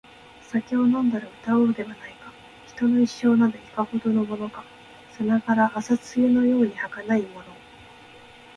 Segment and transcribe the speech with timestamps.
[0.51, 2.33] 酒を飲んだら歌おうではないか／
[2.75, 4.65] 人の一生など、いかほどのものか／
[5.19, 7.45] さながら朝露のように儚いもの